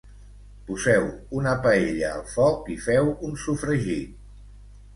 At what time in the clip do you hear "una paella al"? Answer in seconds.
1.41-2.25